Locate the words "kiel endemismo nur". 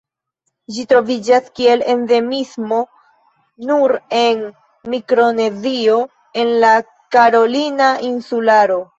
1.57-3.93